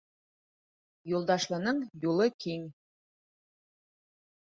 Юлдашлының 1.11 1.83
юлы 2.07 2.29
киң. 2.47 2.67